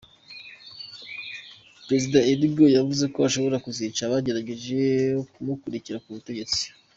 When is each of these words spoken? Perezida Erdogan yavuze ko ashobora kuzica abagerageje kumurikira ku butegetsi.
Perezida 1.87 2.17
Erdogan 2.31 2.71
yavuze 2.77 3.03
ko 3.13 3.19
ashobora 3.27 3.61
kuzica 3.65 4.01
abagerageje 4.03 4.79
kumurikira 5.33 5.97
ku 6.03 6.09
butegetsi. 6.15 6.63